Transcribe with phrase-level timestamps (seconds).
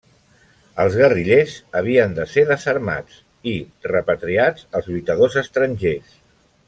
[0.83, 3.19] Els guerrillers havien de ser desarmats
[3.53, 3.53] i
[3.93, 6.19] repatriats els lluitadors estrangers.